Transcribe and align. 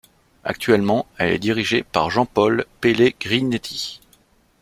Actuellement, 0.43 1.05
elle 1.19 1.31
est 1.33 1.37
dirigée 1.37 1.83
par 1.83 2.09
Jean-Paul 2.09 2.65
Pellegrinetti. 2.81 4.01